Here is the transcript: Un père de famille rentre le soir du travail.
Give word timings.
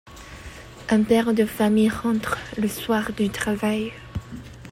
Un 0.89 1.03
père 1.03 1.31
de 1.35 1.45
famille 1.45 1.87
rentre 1.89 2.39
le 2.57 2.67
soir 2.67 3.13
du 3.13 3.29
travail. 3.29 3.93